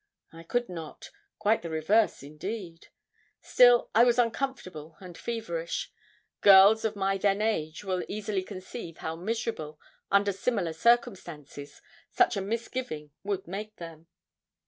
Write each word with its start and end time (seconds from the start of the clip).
I 0.33 0.41
could 0.41 0.67
not 0.67 1.11
quite 1.37 1.61
the 1.61 1.69
reverse, 1.69 2.23
indeed. 2.23 2.87
Still 3.39 3.91
I 3.93 4.03
was 4.03 4.17
uncomfortable 4.17 4.97
and 4.99 5.15
feverish 5.15 5.91
girls 6.41 6.83
of 6.83 6.95
my 6.95 7.19
then 7.19 7.39
age 7.39 7.83
will 7.83 8.03
easily 8.07 8.41
conceive 8.41 8.97
how 8.97 9.15
miserable, 9.15 9.79
under 10.09 10.31
similar 10.31 10.73
circumstances, 10.73 11.83
such 12.09 12.35
a 12.35 12.41
misgiving 12.41 13.11
would 13.23 13.47
make 13.47 13.75
them. 13.75 14.07